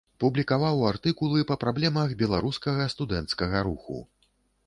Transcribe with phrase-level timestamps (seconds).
[0.21, 4.01] Публікаваў артыкулы па праблемах беларускага студэнцкага руху.